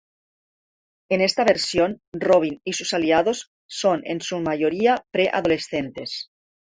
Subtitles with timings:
[1.09, 6.31] En esta versión Robin y sus aliados son en su mayoría pre adolescentes.